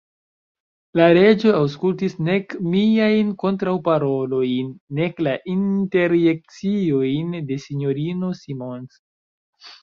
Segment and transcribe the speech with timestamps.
[0.99, 8.99] La Reĝo aŭskultis nek miajn kontraŭparolojn, nek la interjekciojn de S-ino Simons.